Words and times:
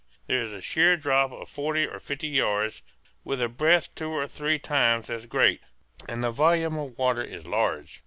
There 0.25 0.41
is 0.41 0.51
a 0.51 0.61
sheer 0.63 0.97
drop 0.97 1.31
of 1.31 1.47
forty 1.47 1.85
or 1.85 1.99
fifty 1.99 2.27
yards, 2.27 2.81
with 3.23 3.39
a 3.39 3.47
breadth 3.47 3.93
two 3.93 4.09
or 4.09 4.27
three 4.27 4.57
times 4.57 5.11
as 5.11 5.27
great; 5.27 5.61
and 6.09 6.23
the 6.23 6.31
volume 6.31 6.75
of 6.79 6.97
water 6.97 7.21
is 7.23 7.45
large. 7.45 7.99